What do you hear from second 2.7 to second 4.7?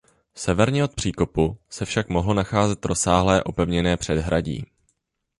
rozsáhlé opevněné předhradí.